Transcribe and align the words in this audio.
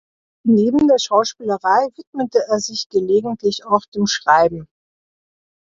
Neben 0.47 0.87
der 0.87 0.97
Schauspielerei 0.97 1.89
widmete 1.95 2.39
er 2.47 2.57
sich 2.57 2.89
gelegentlich 2.89 3.65
auch 3.65 3.85
dem 3.93 4.07
Schreiben. 4.07 4.67